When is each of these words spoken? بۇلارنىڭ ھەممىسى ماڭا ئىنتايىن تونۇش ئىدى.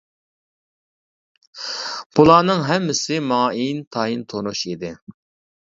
بۇلارنىڭ 2.21 2.67
ھەممىسى 2.71 3.21
ماڭا 3.29 3.53
ئىنتايىن 3.67 4.29
تونۇش 4.35 4.69
ئىدى. 4.73 4.97